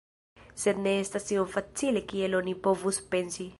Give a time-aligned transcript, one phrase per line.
[0.61, 3.47] Sed ne estas tiom facile kiel oni povus pensi.